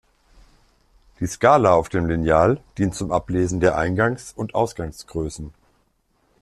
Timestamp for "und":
4.35-4.55